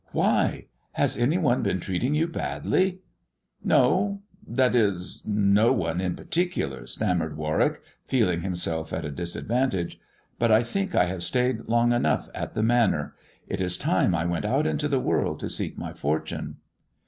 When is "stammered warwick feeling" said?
6.87-8.41